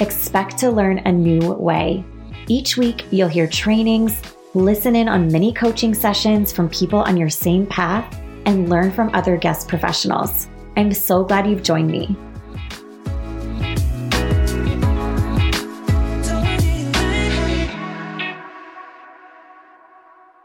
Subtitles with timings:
[0.00, 2.02] Expect to learn a new way.
[2.48, 4.22] Each week, you'll hear trainings,
[4.54, 9.14] listen in on mini coaching sessions from people on your same path, and learn from
[9.14, 10.48] other guest professionals.
[10.74, 12.16] I'm so glad you've joined me.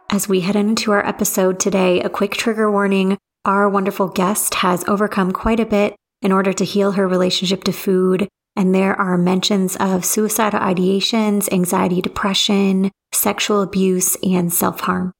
[0.10, 3.18] As we head into our episode today, a quick trigger warning.
[3.46, 7.72] Our wonderful guest has overcome quite a bit in order to heal her relationship to
[7.72, 15.12] food and there are mentions of suicidal ideations, anxiety, depression, sexual abuse, and self harm.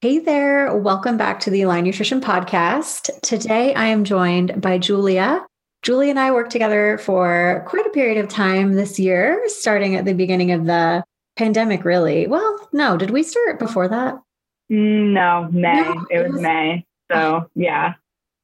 [0.00, 3.10] Hey there, welcome back to the Align Nutrition Podcast.
[3.22, 5.44] Today I am joined by Julia.
[5.82, 10.04] Julia and I worked together for quite a period of time this year, starting at
[10.04, 11.04] the beginning of the
[11.36, 12.26] pandemic, really.
[12.26, 14.20] Well, no, did we start before that?
[14.68, 15.82] No, May.
[15.82, 16.86] No, it, was, it was May.
[17.10, 17.94] So, yeah.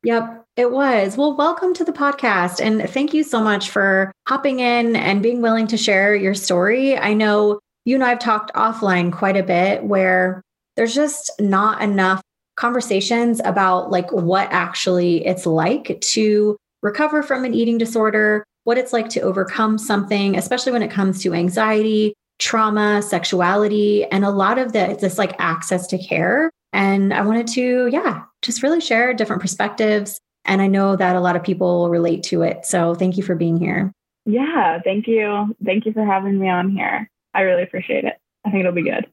[0.04, 1.16] Yep, it was.
[1.16, 2.64] Well, welcome to the podcast.
[2.64, 6.96] And thank you so much for hopping in and being willing to share your story.
[6.96, 10.42] I know you and I have talked offline quite a bit where
[10.76, 12.22] there's just not enough
[12.56, 18.92] conversations about like what actually it's like to recover from an eating disorder, what it's
[18.92, 24.58] like to overcome something, especially when it comes to anxiety, trauma, sexuality, and a lot
[24.58, 26.50] of the this like access to care.
[26.72, 30.20] And I wanted to, yeah, just really share different perspectives.
[30.44, 32.66] And I know that a lot of people relate to it.
[32.66, 33.92] So thank you for being here.
[34.26, 35.54] Yeah, thank you.
[35.64, 37.10] Thank you for having me on here.
[37.34, 38.14] I really appreciate it.
[38.44, 39.06] I think it'll be good.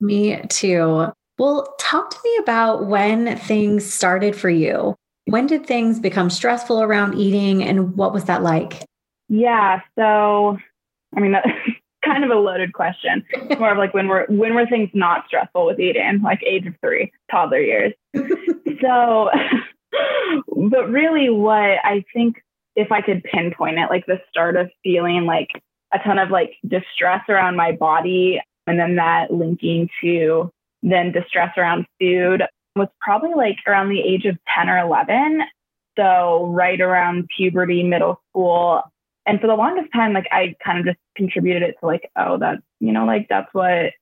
[0.00, 1.08] Me too.
[1.38, 4.94] Well, talk to me about when things started for you.
[5.26, 8.84] When did things become stressful around eating and what was that like?
[9.28, 10.58] Yeah, so
[11.16, 11.48] I mean, that's
[12.04, 13.24] kind of a loaded question.
[13.30, 16.66] It's more of like when we're when were things not stressful with eating, like age
[16.66, 17.92] of three, toddler years.
[18.80, 19.30] so,
[20.70, 22.36] but really, what I think,
[22.74, 25.48] if I could pinpoint it, like the start of feeling like
[25.94, 30.50] a ton of like distress around my body, and then that linking to
[30.82, 32.42] then distress around food
[32.74, 35.42] was probably like around the age of 10 or 11.
[35.98, 38.82] So, right around puberty, middle school,
[39.26, 42.38] and for the longest time, like I kind of just contributed it to like, oh,
[42.38, 43.92] that's, you know, like that's what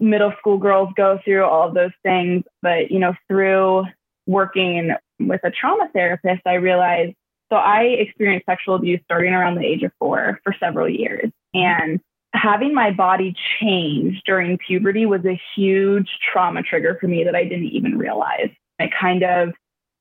[0.00, 2.44] middle school girls go through, all of those things.
[2.62, 3.84] But, you know, through
[4.30, 7.14] working with a trauma therapist, I realized
[7.50, 11.30] so I experienced sexual abuse starting around the age of four for several years.
[11.52, 11.98] And
[12.32, 17.42] having my body change during puberty was a huge trauma trigger for me that I
[17.42, 18.50] didn't even realize.
[18.78, 19.50] It kind of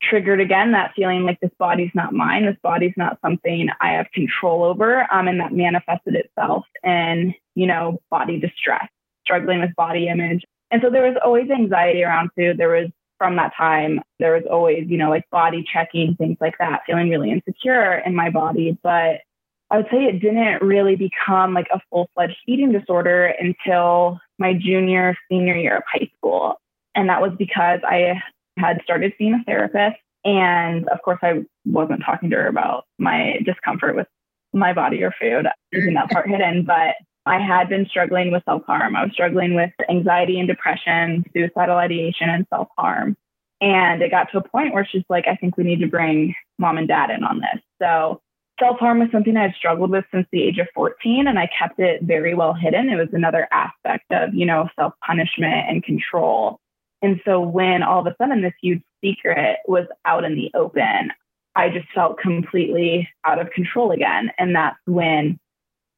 [0.02, 4.12] triggered again that feeling like this body's not mine, this body's not something I have
[4.14, 5.12] control over.
[5.12, 8.88] Um, and that manifested itself in, you know, body distress,
[9.24, 10.46] struggling with body image.
[10.70, 12.58] And so there was always anxiety around food.
[12.58, 16.56] There was from that time, there was always, you know, like body checking, things like
[16.58, 18.76] that, feeling really insecure in my body.
[18.82, 19.22] But
[19.70, 24.54] I would say it didn't really become like a full fledged eating disorder until my
[24.54, 26.56] junior, senior year of high school.
[26.96, 28.20] And that was because I
[28.58, 29.98] had started seeing a therapist.
[30.26, 34.08] And of course, I wasn't talking to her about my discomfort with
[34.54, 36.66] my body or food, keeping that part hidden.
[36.66, 36.96] But
[37.30, 38.96] I had been struggling with self harm.
[38.96, 43.16] I was struggling with anxiety and depression, suicidal ideation, and self harm.
[43.62, 46.34] And it got to a point where she's like, I think we need to bring
[46.58, 47.62] mom and dad in on this.
[47.82, 48.22] So
[48.60, 51.50] self harm was something I had struggled with since the age of 14, and I
[51.58, 52.90] kept it very well hidden.
[52.90, 56.60] It was another aspect of, you know, self punishment and control
[57.02, 61.12] and so when all of a sudden this huge secret was out in the open,
[61.56, 64.32] I just felt completely out of control again.
[64.38, 65.40] And that's when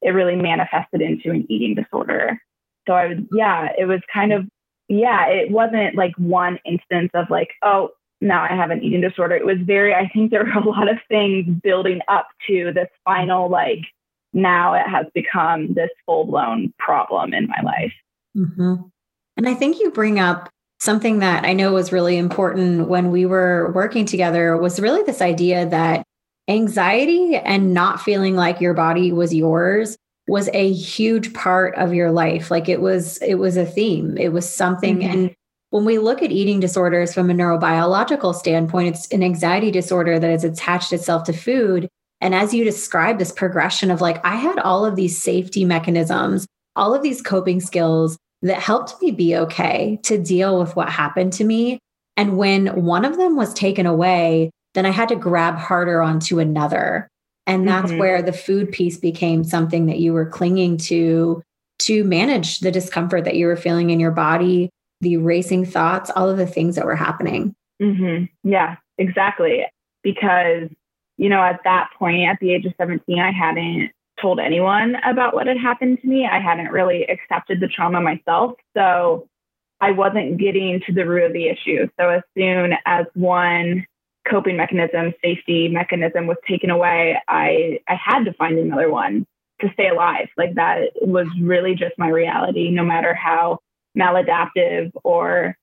[0.02, 2.40] it really manifested into an eating disorder.
[2.86, 4.46] So I was, yeah, it was kind of,
[4.88, 7.90] yeah, it wasn't like one instance of like, oh,
[8.20, 9.34] now I have an eating disorder.
[9.34, 12.88] It was very, I think there were a lot of things building up to this
[13.04, 13.80] final, like,
[14.32, 17.92] now it has become this full blown problem in my life.
[18.36, 18.74] Mm-hmm.
[19.36, 20.48] And I think you bring up
[20.80, 25.20] something that I know was really important when we were working together was really this
[25.20, 26.04] idea that
[26.48, 29.96] anxiety and not feeling like your body was yours
[30.28, 34.32] was a huge part of your life like it was it was a theme it
[34.32, 35.10] was something mm-hmm.
[35.10, 35.34] and
[35.70, 40.30] when we look at eating disorders from a neurobiological standpoint it's an anxiety disorder that
[40.30, 41.88] has attached itself to food
[42.22, 46.46] And as you describe this progression of like, I had all of these safety mechanisms,
[46.76, 51.32] all of these coping skills that helped me be okay to deal with what happened
[51.34, 51.80] to me.
[52.16, 56.38] And when one of them was taken away, then I had to grab harder onto
[56.38, 57.08] another.
[57.46, 57.98] And that's mm-hmm.
[57.98, 61.42] where the food piece became something that you were clinging to
[61.80, 64.70] to manage the discomfort that you were feeling in your body,
[65.00, 67.54] the racing thoughts, all of the things that were happening.
[67.82, 68.26] Mm-hmm.
[68.48, 69.66] Yeah, exactly.
[70.04, 70.68] Because,
[71.16, 73.90] you know, at that point, at the age of 17, I hadn't
[74.20, 76.24] told anyone about what had happened to me.
[76.30, 78.52] I hadn't really accepted the trauma myself.
[78.76, 79.26] So
[79.80, 81.88] I wasn't getting to the root of the issue.
[81.98, 83.84] So as soon as one
[84.28, 89.26] coping mechanism, safety mechanism was taken away, I, I had to find another one
[89.60, 90.28] to stay alive.
[90.36, 93.58] Like that was really just my reality, no matter how
[93.96, 95.56] maladaptive or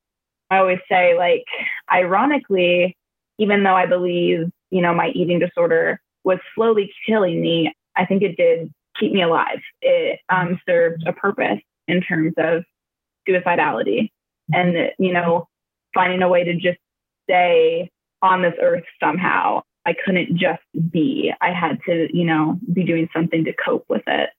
[0.52, 1.46] I always say, like,
[1.92, 2.98] ironically,
[3.38, 8.24] even though I believe, you know, my eating disorder was slowly killing me, I think
[8.24, 9.60] it did keep me alive.
[9.82, 12.64] It um, served a purpose in terms of
[13.28, 14.10] suicidality
[14.52, 15.48] and, you know,
[15.94, 16.80] finding a way to just
[17.26, 19.62] stay on this earth somehow.
[19.86, 20.62] I couldn't just
[20.92, 21.34] be.
[21.42, 24.30] I had to, you know, be doing something to cope with it.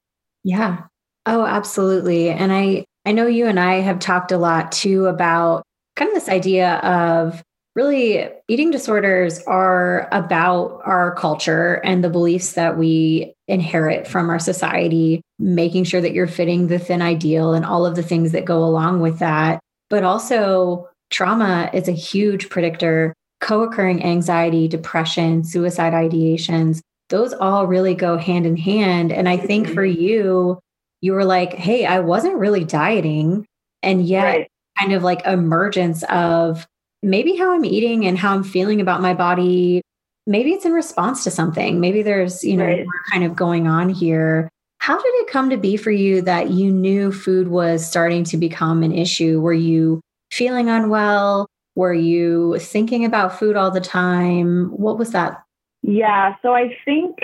[0.45, 0.85] Yeah.
[1.27, 2.31] Oh, absolutely.
[2.31, 5.65] And I I know you and I have talked a lot too about
[5.97, 7.43] kind of this idea of
[7.75, 14.39] really eating disorders are about our culture and the beliefs that we inherit from our
[14.39, 18.45] society, making sure that you're fitting the thin ideal and all of the things that
[18.45, 19.61] go along with that.
[19.89, 23.15] But also, trauma is a huge predictor.
[23.41, 29.13] Co occurring anxiety, depression, suicide ideations, those all really go hand in hand.
[29.13, 29.75] And I think mm-hmm.
[29.75, 30.61] for you,
[31.01, 33.47] you were like, hey, I wasn't really dieting.
[33.83, 34.51] And yet, right.
[34.79, 36.67] kind of like emergence of
[37.03, 39.83] maybe how I'm eating and how I'm feeling about my body.
[40.27, 41.81] Maybe it's in response to something.
[41.81, 42.87] Maybe there's, you know, right.
[43.11, 44.49] kind of going on here.
[44.79, 48.37] How did it come to be for you that you knew food was starting to
[48.37, 49.41] become an issue?
[49.41, 50.01] Were you
[50.31, 51.47] feeling unwell?
[51.75, 54.71] Were you thinking about food all the time?
[54.71, 55.43] What was that?
[55.83, 57.17] Yeah, so I think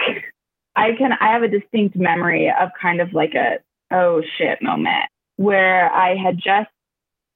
[0.76, 3.58] I can I have a distinct memory of kind of like a
[3.92, 5.04] oh shit moment
[5.36, 6.70] where I had just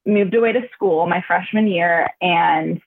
[0.06, 2.80] moved away to school my freshman year and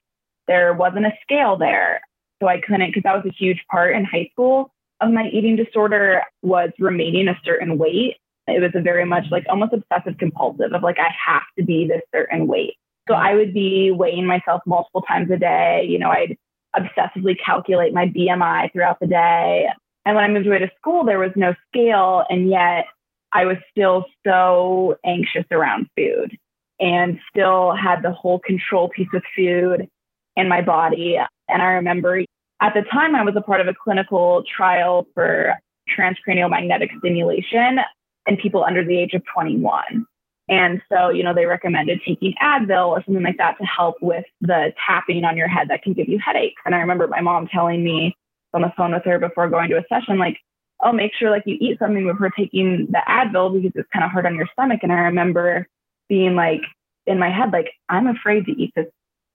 [0.48, 2.00] there wasn't a scale there.
[2.42, 5.56] So I couldn't, because that was a huge part in high school of my eating
[5.56, 8.16] disorder was remaining a certain weight.
[8.46, 11.86] It was a very much like almost obsessive compulsive of like, I have to be
[11.86, 12.74] this certain weight.
[13.08, 15.86] So I would be weighing myself multiple times a day.
[15.88, 16.36] You know, I'd
[16.76, 19.66] obsessively calculate my BMI throughout the day.
[20.04, 22.24] And when I moved away to school, there was no scale.
[22.28, 22.86] And yet
[23.32, 26.36] I was still so anxious around food
[26.80, 29.88] and still had the whole control piece with food
[30.36, 31.18] in my body.
[31.48, 32.20] And I remember
[32.60, 35.54] at the time I was a part of a clinical trial for
[35.96, 37.78] transcranial magnetic stimulation
[38.26, 40.06] in people under the age of 21.
[40.48, 44.24] And so, you know, they recommended taking Advil or something like that to help with
[44.40, 46.60] the tapping on your head that can give you headaches.
[46.66, 48.14] And I remember my mom telling me
[48.52, 50.36] on the phone with her before going to a session, like,
[50.82, 54.10] oh, make sure like you eat something before taking the Advil because it's kind of
[54.10, 54.80] hard on your stomach.
[54.82, 55.66] And I remember
[56.08, 56.60] being like
[57.06, 58.86] in my head, like, I'm afraid to eat this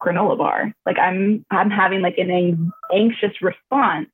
[0.01, 0.73] granola bar.
[0.85, 4.07] Like I'm I'm having like an anxious response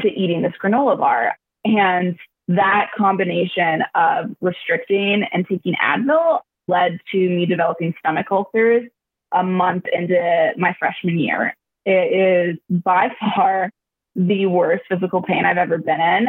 [0.00, 1.36] to eating this granola bar.
[1.64, 8.88] And that combination of restricting and taking Advil led to me developing stomach ulcers
[9.32, 11.54] a month into my freshman year.
[11.84, 13.70] It is by far
[14.16, 16.28] the worst physical pain I've ever been in.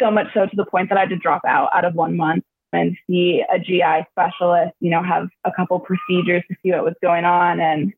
[0.00, 2.16] So much so to the point that I had to drop out out of one
[2.16, 6.84] month and see a GI specialist, you know, have a couple procedures to see what
[6.84, 7.60] was going on.
[7.60, 7.92] And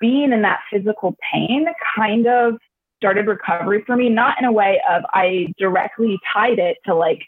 [0.00, 1.66] being in that physical pain
[1.96, 2.54] kind of
[3.04, 7.20] started recovery for me, not in a way of I directly tied it to like,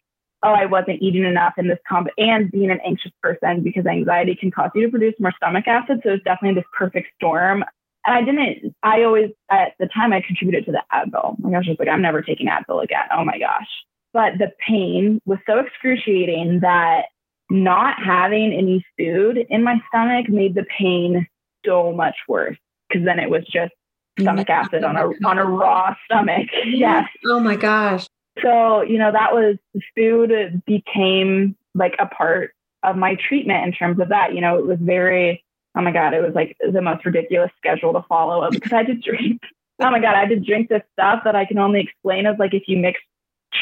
[0.42, 4.34] oh, I wasn't eating enough in this comp and being an anxious person because anxiety
[4.34, 6.00] can cause you to produce more stomach acid.
[6.02, 7.62] So it's definitely this perfect storm.
[8.06, 11.36] And I didn't, I always, at the time, I contributed to the Advil.
[11.40, 13.04] Like I was like, I'm never taking Advil again.
[13.14, 13.68] Oh my gosh.
[14.14, 17.06] But the pain was so excruciating that
[17.50, 21.26] not having any food in my stomach made the pain
[21.66, 22.56] so much worse
[22.88, 23.72] because then it was just
[24.18, 26.48] stomach acid on a on a raw stomach.
[26.66, 27.08] Yes.
[27.26, 28.06] Oh my gosh.
[28.42, 29.56] So, you know, that was
[29.94, 34.34] food became like a part of my treatment in terms of that.
[34.34, 35.42] You know, it was very,
[35.76, 38.86] oh my God, it was like the most ridiculous schedule to follow because I had
[38.86, 39.42] to drink.
[39.78, 42.38] Oh my God, I had to drink this stuff that I can only explain as
[42.38, 42.98] like if you mix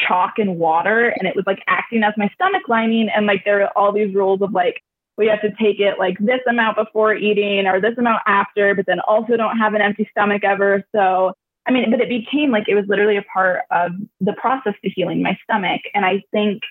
[0.07, 3.63] chalk and water and it was like acting as my stomach lining and like there
[3.63, 4.81] are all these rules of like
[5.16, 8.87] we have to take it like this amount before eating or this amount after but
[8.87, 11.33] then also don't have an empty stomach ever so
[11.66, 14.90] I mean, but it became like it was literally a part of the process to
[14.90, 15.80] healing my stomach.
[15.94, 16.62] And I think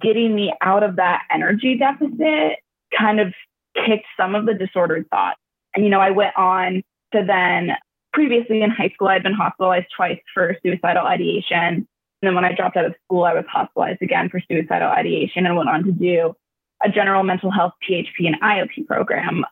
[0.00, 2.58] getting me out of that energy deficit
[2.96, 3.32] kind of
[3.74, 5.40] kicked some of the disordered thoughts.
[5.74, 7.76] And, you know, I went on to then
[8.12, 11.58] previously in high school, I'd been hospitalized twice for suicidal ideation.
[11.58, 11.86] And
[12.22, 15.56] then when I dropped out of school, I was hospitalized again for suicidal ideation and
[15.56, 16.34] went on to do
[16.84, 19.44] a general mental health PHP and IOP program.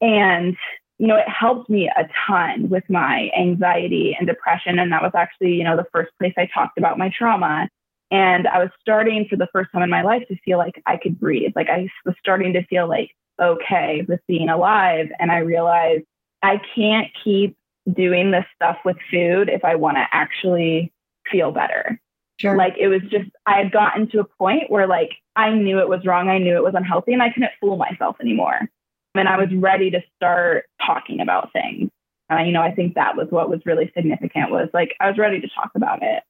[0.00, 0.56] And,
[0.98, 4.78] you know, it helped me a ton with my anxiety and depression.
[4.78, 7.68] And that was actually, you know, the first place I talked about my trauma.
[8.10, 10.96] And I was starting for the first time in my life to feel like I
[10.96, 11.52] could breathe.
[11.56, 15.08] Like I was starting to feel like okay with being alive.
[15.18, 16.04] And I realized
[16.42, 17.56] I can't keep
[17.92, 20.92] doing this stuff with food if I want to actually
[21.30, 22.00] feel better.
[22.38, 22.56] Sure.
[22.56, 25.88] Like it was just, I had gotten to a point where like I knew it
[25.88, 26.28] was wrong.
[26.28, 28.68] I knew it was unhealthy and I couldn't fool myself anymore.
[29.14, 31.90] And I was ready to start talking about things.
[32.30, 35.16] Uh, you know, I think that was what was really significant was like I was
[35.16, 36.22] ready to talk about it.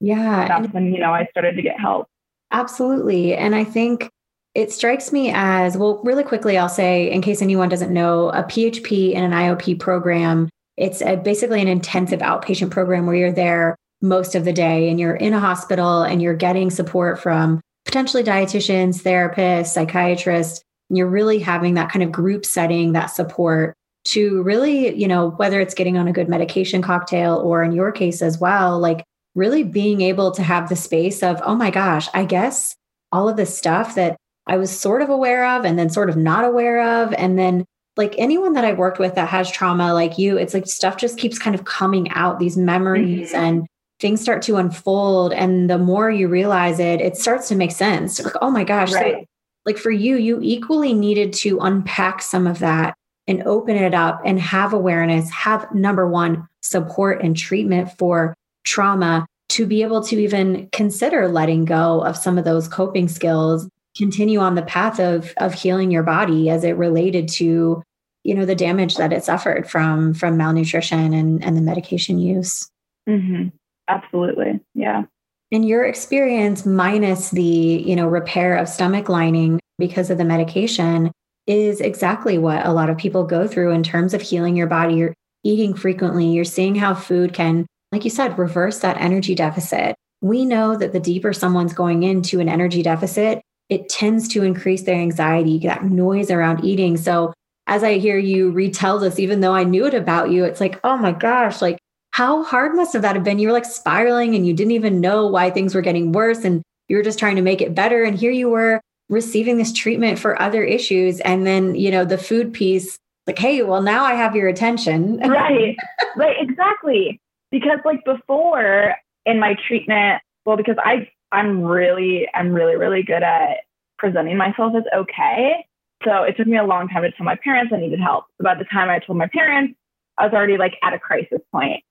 [0.00, 0.48] Yeah.
[0.48, 2.08] That's when, you know, I started to get help.
[2.50, 3.34] Absolutely.
[3.34, 4.10] And I think
[4.54, 8.42] it strikes me as well, really quickly, I'll say, in case anyone doesn't know, a
[8.42, 13.76] PHP and an IOP program, it's a, basically an intensive outpatient program where you're there
[14.02, 18.22] most of the day and you're in a hospital and you're getting support from potentially
[18.22, 20.62] dietitians, therapists, psychiatrists.
[20.90, 25.30] And you're really having that kind of group setting, that support to really, you know,
[25.30, 29.04] whether it's getting on a good medication cocktail or in your case as well, like
[29.34, 32.74] really being able to have the space of, oh my gosh, I guess
[33.12, 34.16] all of this stuff that
[34.46, 37.14] I was sort of aware of and then sort of not aware of.
[37.14, 37.64] And then,
[37.96, 41.18] like anyone that I've worked with that has trauma, like you, it's like stuff just
[41.18, 43.44] keeps kind of coming out, these memories mm-hmm.
[43.44, 43.66] and
[44.02, 45.32] things start to unfold.
[45.32, 48.22] And the more you realize it, it starts to make sense.
[48.22, 48.92] Like, oh my gosh.
[48.92, 49.22] Right.
[49.22, 49.26] So,
[49.64, 52.94] like for you, you equally needed to unpack some of that
[53.28, 59.24] and open it up and have awareness, have number one, support and treatment for trauma
[59.50, 64.38] to be able to even consider letting go of some of those coping skills continue
[64.38, 67.82] on the path of of healing your body as it related to
[68.24, 72.70] you know the damage that it suffered from from malnutrition and and the medication use
[73.06, 73.48] mm-hmm.
[73.88, 74.60] Absolutely.
[74.74, 75.04] Yeah.
[75.50, 81.12] In your experience minus the you know repair of stomach lining because of the medication
[81.46, 84.94] is exactly what a lot of people go through in terms of healing your body.
[84.94, 86.28] You're eating frequently.
[86.28, 89.94] You're seeing how food can like you said reverse that energy deficit.
[90.22, 94.82] We know that the deeper someone's going into an energy deficit it tends to increase
[94.82, 96.98] their anxiety, that noise around eating.
[96.98, 97.32] So
[97.66, 100.78] as I hear you retell this, even though I knew it about you, it's like,
[100.84, 101.78] oh my gosh, like
[102.12, 103.38] how hard must have that have been?
[103.38, 106.62] You were like spiraling and you didn't even know why things were getting worse and
[106.88, 108.04] you were just trying to make it better.
[108.04, 111.20] And here you were receiving this treatment for other issues.
[111.20, 115.18] And then, you know, the food piece, like, hey, well, now I have your attention.
[115.28, 115.74] right.
[116.16, 116.36] Right.
[116.38, 117.18] Exactly.
[117.50, 123.22] Because like before in my treatment, well, because I I'm really, I'm really, really good
[123.22, 123.58] at
[123.98, 125.66] presenting myself as okay.
[126.04, 128.26] So it took me a long time to tell my parents I needed help.
[128.36, 129.74] So by the time I told my parents,
[130.18, 131.82] I was already like at a crisis point.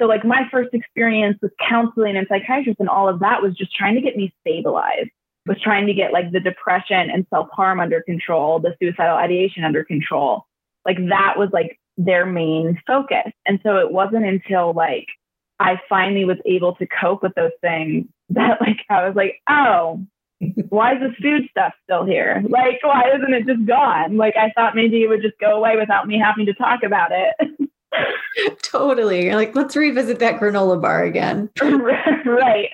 [0.00, 3.74] So like my first experience with counseling and psychiatrists and all of that was just
[3.74, 5.10] trying to get me stabilized,
[5.46, 9.84] was trying to get like the depression and self-harm under control, the suicidal ideation under
[9.84, 10.46] control.
[10.86, 13.32] Like that was like their main focus.
[13.46, 15.06] And so it wasn't until like
[15.58, 20.06] I finally was able to cope with those things that like I was like, oh,
[20.70, 22.42] why is this food stuff still here?
[22.48, 24.16] Like, why isn't it just gone?
[24.16, 27.10] Like, I thought maybe it would just go away without me having to talk about
[27.12, 27.69] it.
[28.62, 29.24] totally.
[29.24, 31.50] You're like, let's revisit that granola bar again.
[31.60, 32.70] right.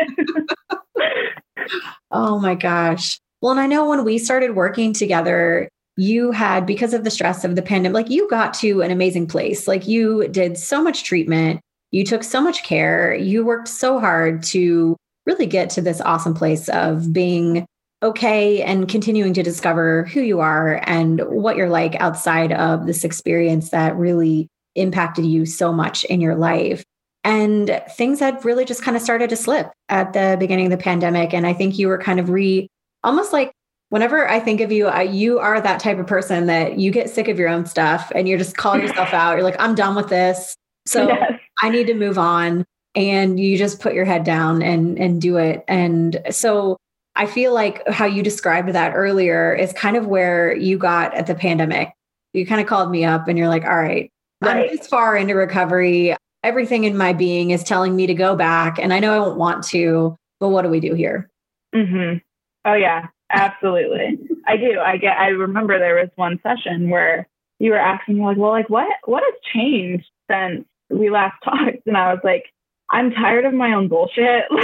[2.10, 3.18] oh my gosh.
[3.40, 7.44] Well, and I know when we started working together, you had, because of the stress
[7.44, 9.66] of the pandemic, like you got to an amazing place.
[9.66, 14.42] Like you did so much treatment, you took so much care, you worked so hard
[14.44, 14.96] to
[15.26, 17.66] really get to this awesome place of being
[18.02, 23.04] okay and continuing to discover who you are and what you're like outside of this
[23.04, 26.84] experience that really impacted you so much in your life.
[27.24, 30.82] And things had really just kind of started to slip at the beginning of the
[30.82, 31.34] pandemic.
[31.34, 32.68] And I think you were kind of re
[33.02, 33.52] almost like
[33.88, 37.10] whenever I think of you, I, you are that type of person that you get
[37.10, 39.34] sick of your own stuff and you're just calling yourself out.
[39.34, 40.56] You're like, I'm done with this.
[40.86, 41.40] So yes.
[41.62, 42.64] I need to move on
[42.94, 46.78] and you just put your head down and and do it and so
[47.14, 51.26] i feel like how you described that earlier is kind of where you got at
[51.26, 51.92] the pandemic
[52.36, 54.10] you kind of called me up and you're like all right,
[54.42, 54.70] right.
[54.70, 58.78] i'm this far into recovery everything in my being is telling me to go back
[58.78, 61.28] and i know i won't want to but what do we do here
[61.74, 62.18] mm-hmm.
[62.64, 67.26] oh yeah absolutely i do i get i remember there was one session where
[67.58, 71.86] you were asking me like well like what what has changed since we last talked
[71.86, 72.44] and I was like,
[72.90, 74.44] I'm tired of my own bullshit.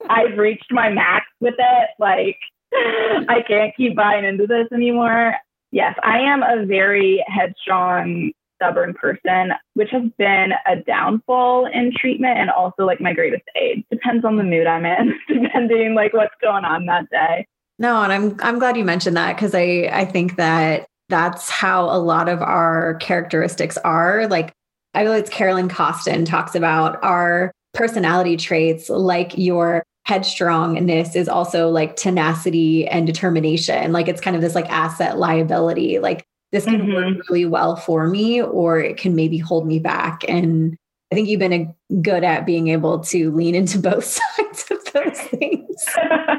[0.00, 1.88] Like I've reached my max with it.
[1.98, 2.38] Like
[2.72, 5.34] I can't keep buying into this anymore.
[5.70, 12.38] Yes, I am a very headstrong, stubborn person, which has been a downfall in treatment
[12.38, 13.84] and also like my greatest aid.
[13.90, 17.46] Depends on the mood I'm in, depending like what's going on that day.
[17.78, 21.84] No, and I'm I'm glad you mentioned that because I I think that that's how
[21.84, 24.26] a lot of our characteristics are.
[24.26, 24.52] Like
[24.94, 31.68] I believe it's Carolyn Costin talks about our personality traits like your headstrongness is also
[31.68, 33.92] like tenacity and determination.
[33.92, 35.98] Like it's kind of this like asset liability.
[35.98, 36.94] Like this can mm-hmm.
[36.94, 40.22] work really well for me, or it can maybe hold me back.
[40.26, 40.76] And
[41.12, 44.92] I think you've been a, good at being able to lean into both sides of
[44.92, 45.86] those things.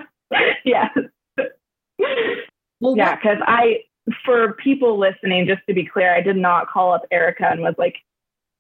[0.66, 0.90] yes.
[2.80, 3.84] Well, yeah, because I,
[4.26, 7.76] for people listening, just to be clear, I did not call up Erica and was
[7.78, 7.96] like,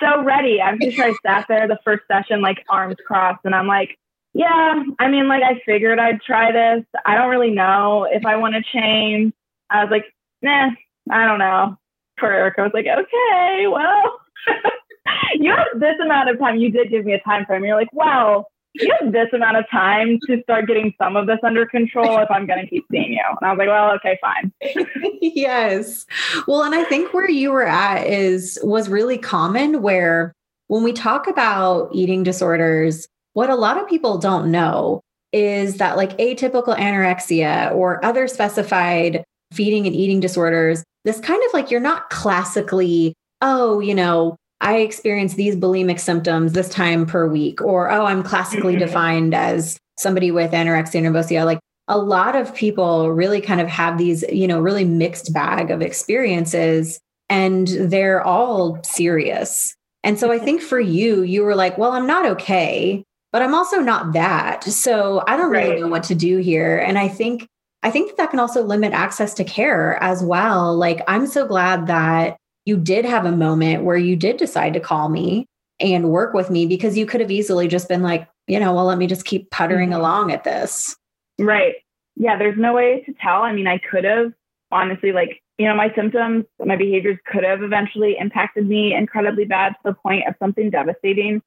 [0.01, 0.61] so ready.
[0.61, 3.97] I'm just I sat there the first session, like arms crossed, and I'm like,
[4.33, 6.85] yeah, I mean, like I figured I'd try this.
[7.05, 9.33] I don't really know if I want to change.
[9.69, 10.05] I was like,
[10.41, 10.69] nah,
[11.09, 11.77] I don't know.
[12.19, 14.19] For Erica, I was like, okay, well,
[15.35, 16.57] you have this amount of time.
[16.57, 17.63] You did give me a time frame.
[17.63, 21.39] You're like, wow, you have this amount of time to start getting some of this
[21.43, 23.23] under control if I'm going to keep seeing you.
[23.41, 24.51] And I was like, well, okay, fine.
[25.21, 26.05] yes.
[26.47, 30.33] Well, and I think where you were at is was really common where
[30.67, 33.07] when we talk about eating disorders,
[33.39, 34.99] what a lot of people don't know
[35.31, 41.53] is that like atypical anorexia or other specified feeding and eating disorders, this kind of
[41.53, 47.29] like you're not classically, oh, you know, I experience these bulimic symptoms this time per
[47.29, 48.87] week, or oh, I'm classically mm-hmm.
[48.87, 51.45] defined as somebody with anorexia nervosa.
[51.45, 55.71] Like a lot of people really kind of have these, you know, really mixed bag
[55.71, 59.73] of experiences and they're all serious.
[60.03, 63.53] And so I think for you, you were like, well, I'm not okay but I'm
[63.53, 64.63] also not that.
[64.63, 65.79] So I don't really right.
[65.81, 66.77] know what to do here.
[66.77, 67.47] And I think
[67.81, 70.75] I think that, that can also limit access to care as well.
[70.75, 74.79] Like I'm so glad that you did have a moment where you did decide to
[74.79, 75.45] call me
[75.79, 78.85] and work with me because you could have easily just been like, you know, well,
[78.85, 79.99] let me just keep puttering mm-hmm.
[79.99, 80.95] along at this.
[81.39, 81.75] Right.
[82.17, 83.43] Yeah, there's no way to tell.
[83.43, 84.33] I mean, I could have
[84.71, 89.71] honestly like you know, my symptoms, my behaviors could have eventually impacted me incredibly bad
[89.73, 91.41] to the point of something devastating.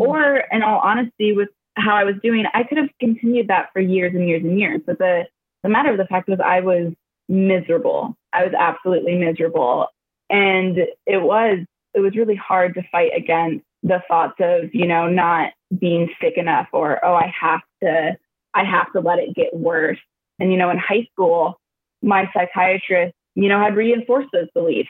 [0.00, 0.10] Mm-hmm.
[0.10, 3.80] Or, in all honesty, with how I was doing, I could have continued that for
[3.80, 4.80] years and years and years.
[4.86, 5.26] But the,
[5.62, 6.92] the matter of the fact was, I was
[7.28, 8.16] miserable.
[8.32, 9.88] I was absolutely miserable.
[10.30, 11.58] And it was,
[11.94, 16.34] it was really hard to fight against the thoughts of, you know, not being sick
[16.36, 18.16] enough or, oh, I have to,
[18.54, 19.98] I have to let it get worse.
[20.38, 21.60] And, you know, in high school,
[22.02, 24.88] my psychiatrist, you know, had reinforced those beliefs.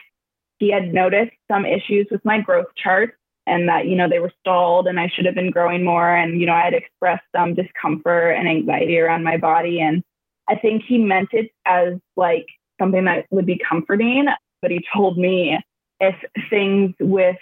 [0.57, 3.13] He had noticed some issues with my growth charts
[3.49, 6.15] and that you know they were stalled and I should have been growing more.
[6.15, 9.81] And you know I had expressed some discomfort and anxiety around my body.
[9.81, 10.03] And
[10.47, 12.45] I think he meant it as like
[12.79, 14.27] something that would be comforting
[14.61, 15.57] but he told me
[15.99, 16.15] if
[16.49, 17.37] things with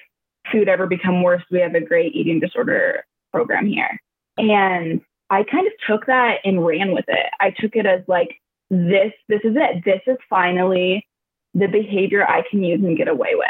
[0.52, 4.00] food ever become worse we have a great eating disorder program here.
[4.38, 7.26] And I kind of took that and ran with it.
[7.40, 8.40] I took it as like
[8.70, 9.84] this this is it.
[9.84, 11.06] This is finally
[11.54, 13.48] the behavior I can use and get away with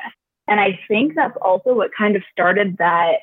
[0.48, 3.18] and I think that's also what kind of started that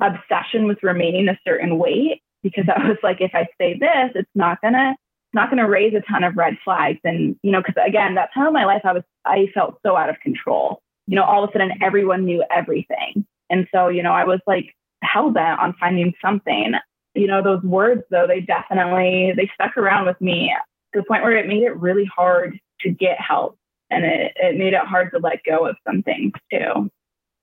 [0.00, 4.30] obsession with remaining a certain weight because I was like, if I say this, it's
[4.34, 4.94] not gonna
[5.34, 7.00] not gonna raise a ton of red flags.
[7.04, 9.96] And you know, because again, that time of my life I was I felt so
[9.96, 10.80] out of control.
[11.06, 13.26] You know, all of a sudden everyone knew everything.
[13.50, 16.72] And so, you know, I was like hell bent on finding something.
[17.14, 20.54] You know, those words though, they definitely they stuck around with me
[20.94, 23.58] to the point where it made it really hard to get help
[23.92, 26.90] and it, it made it hard to let go of some things too.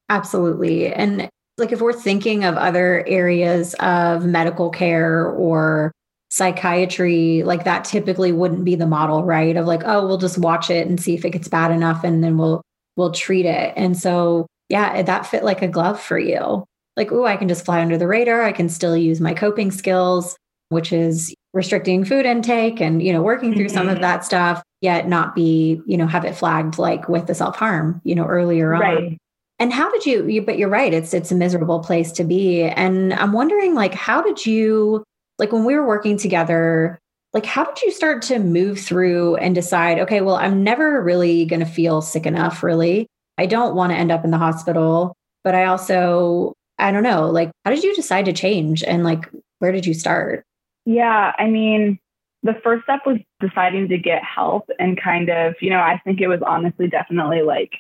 [0.10, 0.92] Absolutely.
[0.92, 5.92] And like if we're thinking of other areas of medical care or
[6.30, 9.56] psychiatry, like that typically wouldn't be the model, right?
[9.56, 12.24] Of like, oh, we'll just watch it and see if it gets bad enough and
[12.24, 12.62] then we'll
[12.96, 13.74] we'll treat it.
[13.78, 16.66] And so yeah, that fit like a glove for you.
[16.98, 18.42] Like, oh, I can just fly under the radar.
[18.42, 20.36] I can still use my coping skills,
[20.70, 23.74] which is restricting food intake and, you know, working through mm-hmm.
[23.74, 24.02] some of mm-hmm.
[24.02, 28.02] that stuff yet not be, you know, have it flagged like with the self harm,
[28.04, 28.82] you know, earlier on.
[28.82, 29.18] right.
[29.60, 32.64] And how did you, you, but you're right, it's, it's a miserable place to be.
[32.64, 35.04] And I'm wondering, like, how did you,
[35.38, 36.98] like, when we were working together,
[37.34, 41.44] like, how did you start to move through and decide, okay, well, I'm never really
[41.44, 43.06] going to feel sick enough, really.
[43.38, 45.14] I don't want to end up in the hospital,
[45.44, 49.30] but I also, I don't know, like, how did you decide to change and like,
[49.60, 50.44] where did you start?
[50.86, 52.00] Yeah, I mean,
[52.44, 56.22] the first step was deciding to get help and kind of, you know, I think
[56.22, 57.72] it was honestly definitely like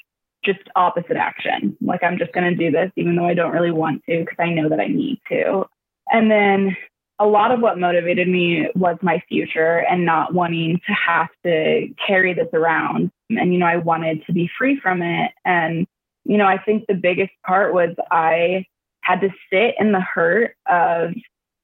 [0.44, 1.78] just opposite action.
[1.82, 4.38] Like I'm just going to do this even though I don't really want to because
[4.40, 5.66] I know that I need to.
[6.12, 6.76] And then
[7.20, 11.88] a lot of what motivated me was my future and not wanting to have to
[12.06, 13.12] carry this around.
[13.30, 15.32] And, you know, I wanted to be free from it.
[15.44, 15.86] And,
[16.24, 18.66] you know, I think the biggest part was I
[19.02, 21.14] had to sit in the hurt of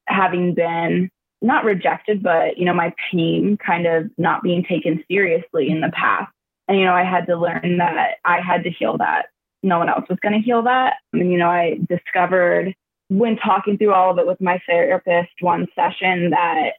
[0.07, 1.09] having been
[1.45, 5.91] not rejected, but, you know, my pain kind of not being taken seriously in the
[5.93, 6.31] past.
[6.67, 9.27] And, you know, I had to learn that I had to heal that.
[9.61, 10.95] No one else was going to heal that.
[11.13, 12.73] And, you know, I discovered
[13.09, 16.71] when talking through all of it with my therapist one session that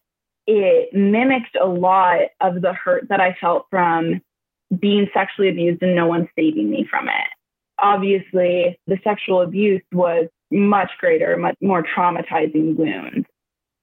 [0.46, 4.20] it mimicked a lot of the hurt that I felt from
[4.76, 7.28] being sexually abused and no one saving me from it.
[7.78, 13.26] Obviously, the sexual abuse was much greater, much more traumatizing wounds.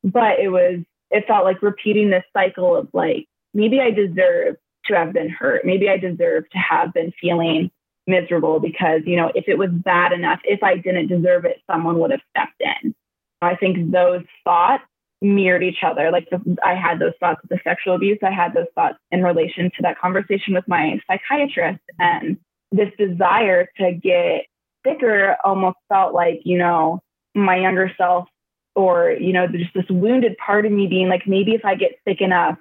[0.04, 0.80] But it was,
[1.12, 5.66] it felt like repeating this cycle of like, maybe I deserve to have been hurt.
[5.66, 7.72] Maybe I deserve to have been feeling
[8.08, 12.00] miserable because, you know, if it was bad enough, if I didn't deserve it, someone
[12.00, 12.94] would have stepped in.
[13.42, 14.84] I think those thoughts
[15.22, 16.12] mirrored each other.
[16.12, 19.24] Like the, I had those thoughts with the sexual abuse, I had those thoughts in
[19.24, 21.82] relation to that conversation with my psychiatrist.
[22.00, 22.38] And
[22.72, 24.46] this desire to get
[24.84, 27.00] thicker almost felt like, you know,
[27.36, 28.28] my younger self
[28.76, 32.00] or, you know, just this wounded part of me being like, maybe if I get
[32.08, 32.58] sick enough,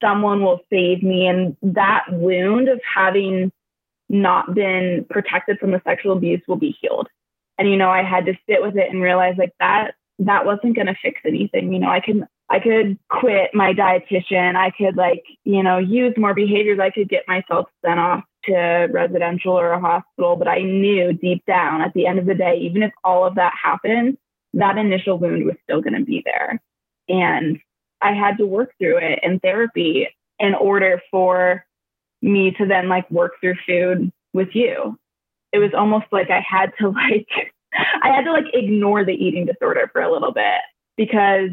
[0.00, 1.26] someone will save me.
[1.26, 3.50] And that wound of having
[4.08, 7.08] not been protected from the sexual abuse will be healed.
[7.58, 10.76] And, you know, I had to sit with it and realize like that, that wasn't
[10.76, 11.72] going to fix anything.
[11.72, 14.56] You know, I could, I could quit my dietitian.
[14.56, 16.78] I could like, you know, use more behaviors.
[16.78, 20.36] I could get myself sent off to residential or a hospital.
[20.36, 23.34] But I knew deep down at the end of the day, even if all of
[23.34, 24.16] that happened,
[24.54, 26.60] that initial wound was still going to be there.
[27.08, 27.58] And
[28.00, 30.08] I had to work through it in therapy
[30.38, 31.64] in order for
[32.22, 34.98] me to then like work through food with you.
[35.52, 37.28] It was almost like I had to like
[38.02, 40.60] I had to like ignore the eating disorder for a little bit
[40.96, 41.50] because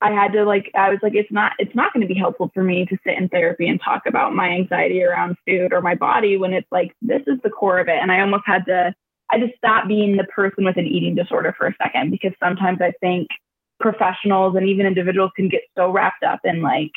[0.00, 2.50] I had to like I was like it's not it's not going to be helpful
[2.52, 5.94] for me to sit in therapy and talk about my anxiety around food or my
[5.94, 8.94] body when it's like this is the core of it and I almost had to
[9.30, 12.78] I just stopped being the person with an eating disorder for a second because sometimes
[12.80, 13.28] I think
[13.80, 16.92] professionals and even individuals can get so wrapped up in like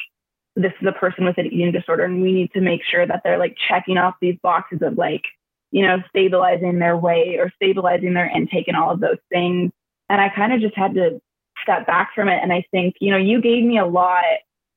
[0.55, 3.21] this is a person with an eating disorder and we need to make sure that
[3.23, 5.23] they're like checking off these boxes of like
[5.71, 9.71] you know stabilizing their weight or stabilizing their intake and all of those things.
[10.09, 11.19] And i kind of just had to
[11.63, 12.39] step back from it.
[12.41, 14.23] And i think you know you gave me a lot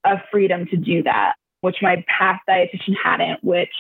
[0.04, 3.70] of freedom to do that which my past dietitian hadn't which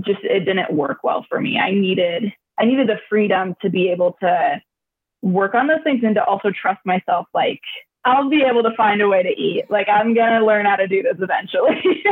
[0.00, 1.58] just it didn't work well for me.
[1.58, 4.62] I needed i needed the freedom to be able to
[5.20, 7.60] work on those things and to also trust myself like
[8.04, 9.70] I'll be able to find a way to eat.
[9.70, 12.04] Like I'm going to learn how to do this eventually.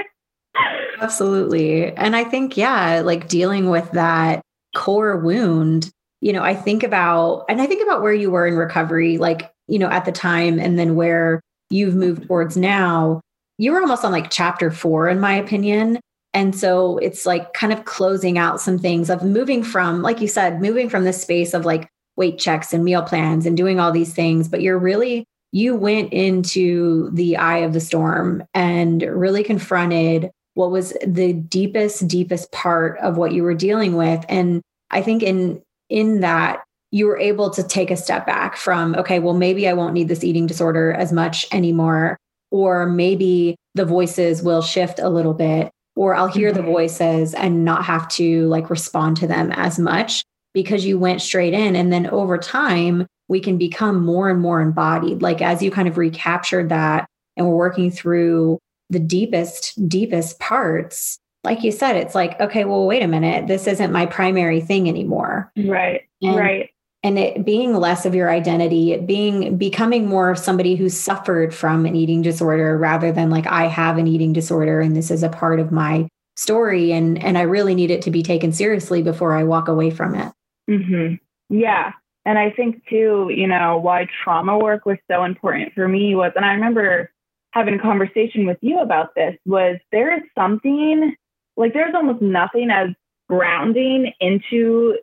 [1.00, 1.92] Absolutely.
[1.96, 4.42] And I think, yeah, like dealing with that
[4.76, 8.54] core wound, you know, I think about, and I think about where you were in
[8.54, 13.20] recovery, like, you know, at the time, and then where you've moved towards now.
[13.58, 16.00] You were almost on like chapter four, in my opinion.
[16.32, 20.28] And so it's like kind of closing out some things of moving from, like you
[20.28, 23.90] said, moving from this space of like weight checks and meal plans and doing all
[23.90, 29.42] these things, but you're really you went into the eye of the storm and really
[29.42, 34.24] confronted what was the deepest deepest part of what you were dealing with.
[34.28, 38.94] And i think in in that you were able to take a step back from
[38.96, 42.16] okay well maybe i won't need this eating disorder as much anymore
[42.50, 46.70] or maybe the voices will shift a little bit or i'll hear the mm-hmm.
[46.70, 51.54] voices and not have to like respond to them as much because you went straight
[51.54, 55.22] in and then over time we can become more and more embodied.
[55.22, 58.58] Like as you kind of recaptured that and we're working through
[58.90, 63.68] the deepest, deepest parts, like you said, it's like, okay, well, wait a minute, this
[63.68, 65.52] isn't my primary thing anymore.
[65.56, 66.02] Right.
[66.20, 66.70] And, right.
[67.02, 71.54] And it being less of your identity, it being becoming more of somebody who's suffered
[71.54, 75.22] from an eating disorder rather than like I have an eating disorder and this is
[75.22, 79.02] a part of my story and and I really need it to be taken seriously
[79.02, 80.32] before I walk away from it.
[80.68, 81.14] Mm-hmm.
[81.48, 81.92] Yeah,
[82.24, 86.32] and I think too, you know, why trauma work was so important for me was,
[86.36, 87.10] and I remember
[87.52, 91.14] having a conversation with you about this, was there is something
[91.56, 92.90] like there's almost nothing as
[93.28, 94.98] grounding into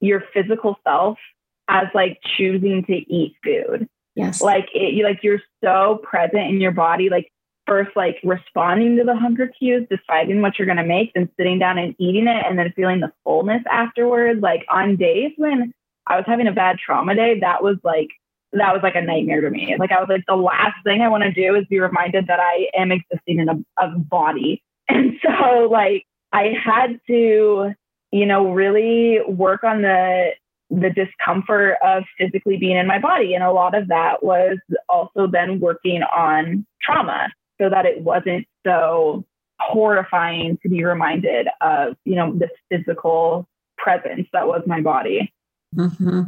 [0.00, 1.18] your physical self
[1.68, 3.88] as like choosing to eat food.
[4.14, 4.40] Yes.
[4.40, 7.30] Like it, you like you're so present in your body, like
[7.66, 11.78] first like responding to the hunger cues, deciding what you're gonna make, then sitting down
[11.78, 14.40] and eating it and then feeling the fullness afterwards.
[14.40, 15.72] Like on days when
[16.06, 18.08] I was having a bad trauma day, that was like
[18.52, 19.76] that was like a nightmare to me.
[19.78, 22.40] Like I was like, the last thing I want to do is be reminded that
[22.40, 24.62] I am existing in a, a body.
[24.90, 27.74] And so like I had to
[28.10, 30.30] you know, really work on the
[30.70, 33.34] the discomfort of physically being in my body.
[33.34, 37.28] And a lot of that was also then working on trauma
[37.60, 39.24] so that it wasn't so
[39.60, 45.32] horrifying to be reminded of, you know, this physical presence that was my body.
[45.74, 46.22] Mm-hmm.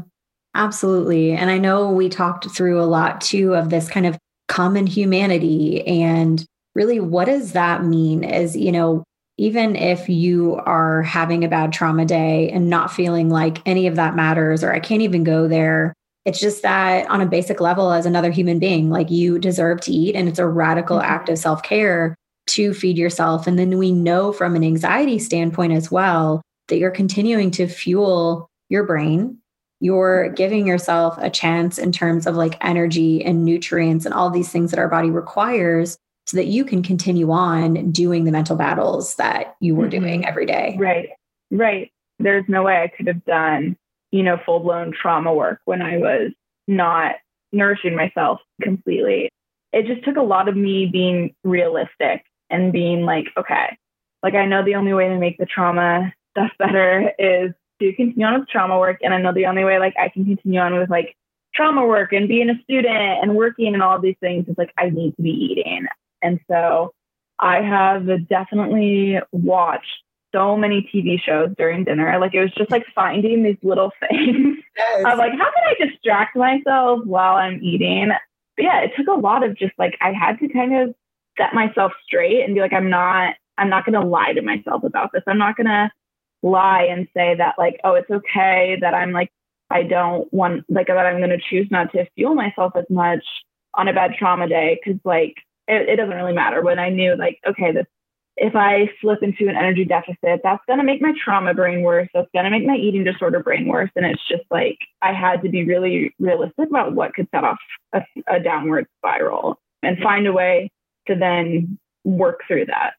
[0.55, 1.33] Absolutely.
[1.33, 5.87] And I know we talked through a lot too of this kind of common humanity
[5.87, 9.05] and really what does that mean as, you know,
[9.41, 13.97] even if you are having a bad trauma day and not feeling like any of
[13.97, 15.95] that matters or I can't even go there,
[16.27, 19.93] it's just that on a basic level, as another human being, like you deserve to
[19.93, 20.15] eat.
[20.15, 21.11] And it's a radical mm-hmm.
[21.11, 22.15] act of self care
[22.49, 23.47] to feed yourself.
[23.47, 28.47] And then we know from an anxiety standpoint as well that you're continuing to fuel
[28.69, 29.39] your brain.
[29.81, 34.53] You're giving yourself a chance in terms of like energy and nutrients and all these
[34.53, 35.97] things that our body requires
[36.31, 40.05] so that you can continue on doing the mental battles that you were mm-hmm.
[40.05, 40.77] doing every day.
[40.79, 41.09] Right.
[41.51, 41.91] Right.
[42.21, 43.77] There's no way I could have done,
[44.13, 46.31] you know, full blown trauma work when I was
[46.69, 47.17] not
[47.51, 49.29] nourishing myself completely.
[49.73, 53.77] It just took a lot of me being realistic and being like, okay,
[54.23, 58.25] like I know the only way to make the trauma stuff better is to continue
[58.25, 58.99] on with trauma work.
[59.03, 61.17] And I know the only way like I can continue on with like
[61.57, 64.91] trauma work and being a student and working and all these things is like I
[64.91, 65.87] need to be eating.
[66.23, 66.93] And so
[67.39, 69.87] I have definitely watched
[70.33, 72.19] so many TV shows during dinner.
[72.21, 75.05] Like it was just like finding these little things yes.
[75.07, 78.11] of like, how can I distract myself while I'm eating?
[78.57, 80.95] But yeah, it took a lot of just like, I had to kind of
[81.39, 84.85] set myself straight and be like, I'm not, I'm not going to lie to myself
[84.85, 85.23] about this.
[85.27, 85.91] I'm not going to
[86.43, 89.31] lie and say that like, oh, it's okay that I'm like,
[89.71, 93.25] I don't want, like, that I'm going to choose not to fuel myself as much
[93.75, 94.81] on a bad trauma day.
[94.85, 95.35] Cause like,
[95.71, 96.63] it, it doesn't really matter.
[96.63, 97.87] When I knew like, okay, this
[98.41, 102.09] if I slip into an energy deficit, that's going to make my trauma brain worse.
[102.15, 103.91] That's going to make my eating disorder brain worse.
[103.95, 107.59] And it's just like I had to be really realistic about what could set off
[107.93, 110.71] a, a downward spiral and find a way
[111.07, 112.95] to then work through that.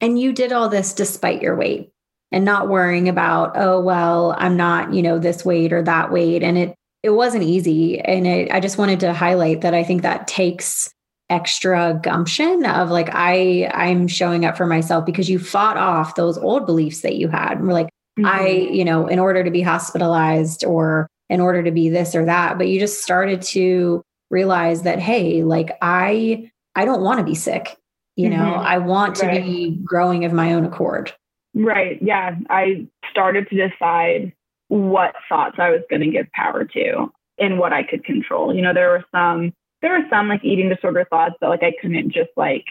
[0.00, 1.90] And you did all this despite your weight
[2.30, 6.44] and not worrying about, oh, well, I'm not, you know, this weight or that weight.
[6.44, 7.98] And it, it wasn't easy.
[8.00, 10.93] And it, I just wanted to highlight that I think that takes
[11.34, 16.38] extra gumption of like i i'm showing up for myself because you fought off those
[16.38, 18.26] old beliefs that you had and we're like mm-hmm.
[18.26, 22.24] i you know in order to be hospitalized or in order to be this or
[22.24, 27.24] that but you just started to realize that hey like i i don't want to
[27.24, 27.76] be sick
[28.14, 28.66] you know mm-hmm.
[28.66, 29.44] i want to right.
[29.44, 31.12] be growing of my own accord
[31.54, 34.32] right yeah i started to decide
[34.68, 38.62] what thoughts i was going to give power to and what i could control you
[38.62, 39.52] know there were some
[39.84, 42.64] there were some like eating disorder thoughts that like I couldn't just like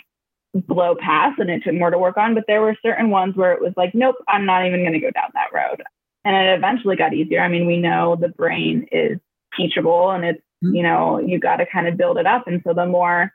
[0.55, 2.33] blow past and it took more to work on.
[2.33, 4.99] But there were certain ones where it was like, nope, I'm not even going to
[4.99, 5.83] go down that road.
[6.25, 7.39] And it eventually got easier.
[7.41, 9.19] I mean, we know the brain is
[9.55, 10.73] teachable and it's, mm-hmm.
[10.73, 12.47] you know, you got to kind of build it up.
[12.47, 13.31] And so the more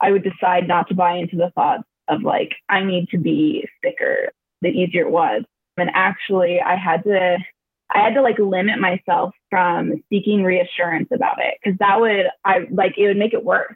[0.00, 3.64] I would decide not to buy into the thoughts of like, I need to be
[3.84, 5.44] sicker, the easier it was.
[5.76, 7.38] And actually, I had to
[7.92, 12.66] I had to like limit myself from seeking reassurance about it because that would I
[12.70, 13.74] like it would make it worse.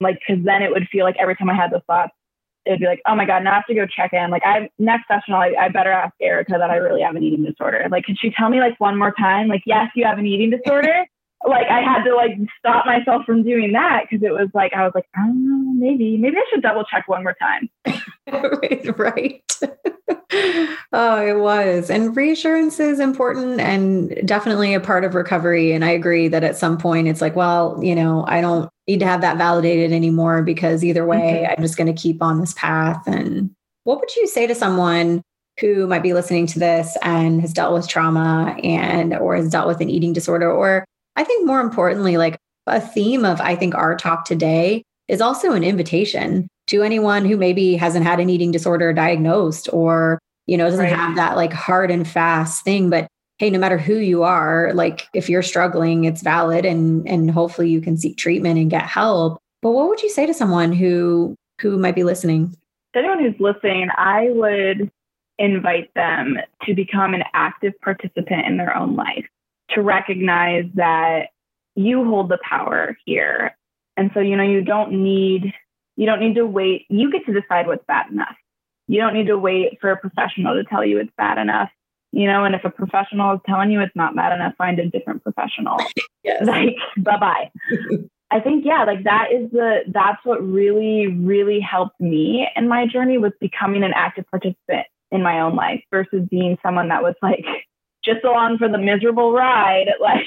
[0.00, 2.12] Like because then it would feel like every time I had those thoughts,
[2.64, 4.30] it'd be like, oh my god, now I have to go check in.
[4.30, 7.44] Like I next session, I, I better ask Erica that I really have an eating
[7.44, 7.86] disorder.
[7.90, 9.48] Like, can she tell me like one more time?
[9.48, 11.06] Like, yes, you have an eating disorder.
[11.46, 14.84] Like I had to like stop myself from doing that because it was like I
[14.84, 15.32] was like, oh,
[15.78, 17.68] maybe maybe I should double check one more time.
[18.96, 19.42] right.
[20.92, 21.90] oh, it was.
[21.90, 25.72] And reassurance is important and definitely a part of recovery.
[25.72, 29.00] And I agree that at some point it's like, well, you know, I don't need
[29.00, 31.52] to have that validated anymore because either way, mm-hmm.
[31.52, 33.02] I'm just going to keep on this path.
[33.06, 33.50] And
[33.84, 35.22] what would you say to someone
[35.60, 39.68] who might be listening to this and has dealt with trauma and or has dealt
[39.68, 40.84] with an eating disorder or
[41.16, 45.52] I think more importantly, like a theme of, I think, our talk today is also
[45.52, 50.64] an invitation to anyone who maybe hasn't had an eating disorder diagnosed or, you know,
[50.64, 50.94] doesn't right.
[50.94, 52.90] have that like hard and fast thing.
[52.90, 53.06] But
[53.38, 57.70] hey, no matter who you are, like if you're struggling, it's valid and and hopefully
[57.70, 59.38] you can seek treatment and get help.
[59.62, 62.56] But what would you say to someone who who might be listening?
[62.94, 64.90] To anyone who's listening, I would
[65.38, 69.26] invite them to become an active participant in their own life
[69.70, 71.28] to recognize that
[71.74, 73.56] you hold the power here.
[73.96, 75.52] And so, you know, you don't need
[75.96, 76.84] you don't need to wait.
[76.88, 78.36] You get to decide what's bad enough.
[78.86, 81.70] You don't need to wait for a professional to tell you it's bad enough.
[82.12, 84.88] You know, and if a professional is telling you it's not bad enough, find a
[84.88, 85.76] different professional.
[86.24, 86.46] yes.
[86.46, 87.50] Like, bye-bye.
[88.30, 92.86] I think, yeah, like that is the that's what really, really helped me in my
[92.86, 97.14] journey with becoming an active participant in my own life versus being someone that was
[97.22, 97.44] like
[98.06, 100.26] just along for the miserable ride, like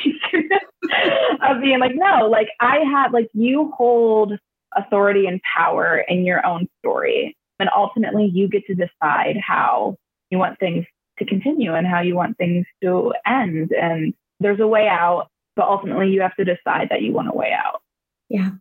[1.42, 4.34] of being like, no, like I have, like you hold
[4.76, 7.36] authority and power in your own story.
[7.60, 9.96] And ultimately, you get to decide how
[10.30, 10.86] you want things
[11.18, 13.72] to continue and how you want things to end.
[13.72, 17.34] And there's a way out, but ultimately, you have to decide that you want a
[17.34, 17.82] way out.
[18.30, 18.52] Yeah.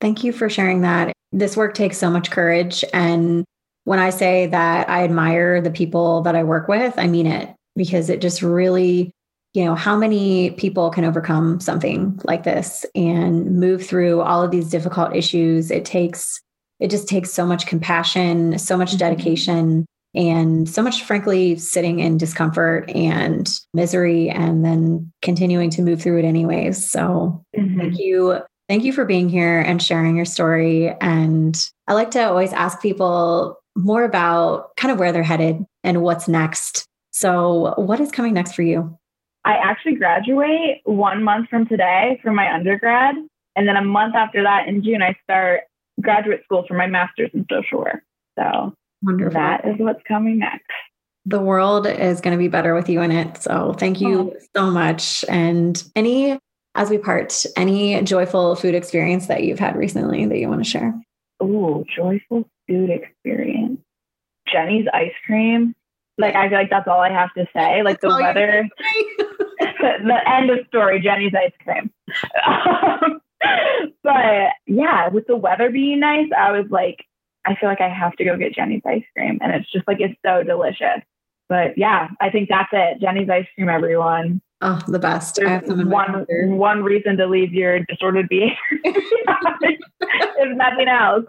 [0.00, 1.12] Thank you for sharing that.
[1.32, 2.84] This work takes so much courage.
[2.92, 3.44] And
[3.84, 7.54] when I say that I admire the people that I work with, I mean it
[7.76, 9.10] because it just really,
[9.52, 14.50] you know, how many people can overcome something like this and move through all of
[14.50, 15.70] these difficult issues?
[15.70, 16.40] It takes,
[16.80, 18.98] it just takes so much compassion, so much mm-hmm.
[18.98, 26.00] dedication, and so much, frankly, sitting in discomfort and misery and then continuing to move
[26.00, 26.88] through it anyways.
[26.88, 27.78] So mm-hmm.
[27.78, 28.38] thank you.
[28.68, 30.94] Thank you for being here and sharing your story.
[31.00, 36.00] And I like to always ask people more about kind of where they're headed and
[36.00, 36.86] what's next.
[37.14, 38.98] So, what is coming next for you?
[39.44, 43.14] I actually graduate one month from today for my undergrad.
[43.54, 45.60] And then a month after that, in June, I start
[46.00, 48.02] graduate school for my master's in social work.
[48.36, 48.74] So,
[49.04, 49.32] Wonderful.
[49.34, 50.66] that is what's coming next.
[51.24, 53.40] The world is going to be better with you in it.
[53.40, 54.40] So, thank you oh.
[54.56, 55.24] so much.
[55.28, 56.36] And any,
[56.74, 60.68] as we part, any joyful food experience that you've had recently that you want to
[60.68, 61.00] share?
[61.38, 63.78] Oh, joyful food experience.
[64.48, 65.76] Jeni's ice cream
[66.18, 67.82] like I feel like that's all I have to say.
[67.82, 68.68] Like the weather,
[69.58, 71.00] the end of story.
[71.00, 71.90] Jeni's ice cream.
[72.46, 73.20] Um,
[74.02, 77.04] but yeah, with the weather being nice, I was like,
[77.44, 80.00] I feel like I have to go get Jeni's ice cream, and it's just like
[80.00, 81.02] it's so delicious.
[81.48, 83.00] But yeah, I think that's it.
[83.00, 84.40] Jeni's ice cream, everyone.
[84.60, 85.38] Oh, the best.
[85.42, 91.26] one one reason to leave your disordered behavior, if nothing else.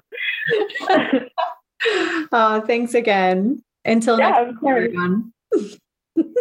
[2.32, 3.62] oh, thanks again.
[3.86, 5.32] Until yeah, next time, everyone.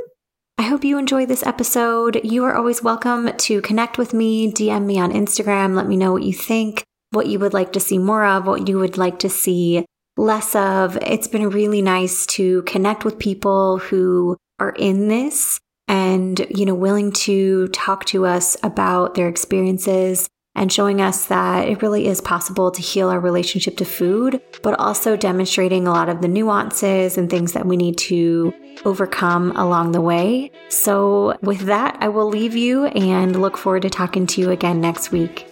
[0.59, 2.21] I hope you enjoyed this episode.
[2.25, 6.13] You are always welcome to connect with me, DM me on Instagram, let me know
[6.13, 9.19] what you think, what you would like to see more of, what you would like
[9.19, 9.85] to see
[10.17, 10.97] less of.
[11.03, 16.75] It's been really nice to connect with people who are in this and, you know,
[16.75, 22.21] willing to talk to us about their experiences and showing us that it really is
[22.21, 27.19] possible to heal our relationship to food, but also demonstrating a lot of the nuances
[27.19, 30.51] and things that we need to overcome along the way.
[30.69, 34.81] So, with that, I will leave you and look forward to talking to you again
[34.81, 35.47] next week.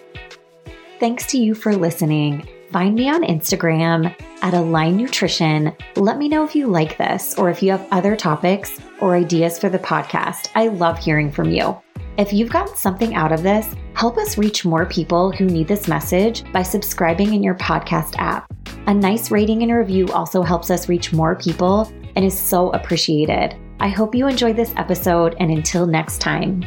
[1.01, 2.49] Thanks to you for listening.
[2.71, 5.77] Find me on Instagram at Align Nutrition.
[5.97, 9.59] Let me know if you like this or if you have other topics or ideas
[9.59, 10.49] for the podcast.
[10.55, 11.82] I love hearing from you.
[12.19, 15.89] If you've gotten something out of this, help us reach more people who need this
[15.89, 18.53] message by subscribing in your podcast app.
[18.87, 23.57] A nice rating and review also helps us reach more people and is so appreciated.
[23.81, 26.65] I hope you enjoyed this episode, and until next time.